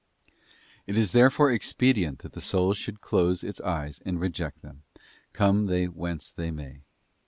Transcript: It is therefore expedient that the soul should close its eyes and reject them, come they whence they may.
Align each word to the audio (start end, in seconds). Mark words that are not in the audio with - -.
It 0.87 0.97
is 0.97 1.11
therefore 1.11 1.51
expedient 1.51 2.23
that 2.23 2.33
the 2.33 2.41
soul 2.41 2.73
should 2.73 3.01
close 3.01 3.43
its 3.43 3.61
eyes 3.61 3.99
and 4.03 4.19
reject 4.19 4.63
them, 4.63 4.81
come 5.31 5.67
they 5.67 5.85
whence 5.85 6.31
they 6.31 6.49
may. 6.49 6.81